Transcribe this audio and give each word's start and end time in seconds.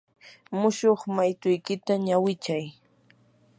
mushuq 0.59 0.99
maytuykita 1.15 1.93
ñawinchay. 2.07 2.65